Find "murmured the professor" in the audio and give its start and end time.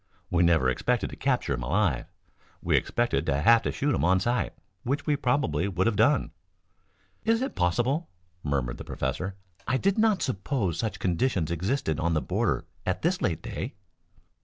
8.41-9.35